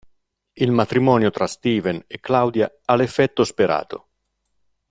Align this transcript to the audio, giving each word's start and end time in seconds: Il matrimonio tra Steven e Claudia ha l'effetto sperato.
Il 0.53 0.71
matrimonio 0.71 1.29
tra 1.29 1.45
Steven 1.45 2.03
e 2.07 2.19
Claudia 2.19 2.75
ha 2.85 2.95
l'effetto 2.95 3.43
sperato. 3.43 4.07